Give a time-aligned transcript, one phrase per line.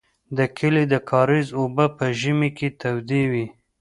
[0.37, 3.45] د کلي د کاریز اوبه په ژمي کې تودې وې.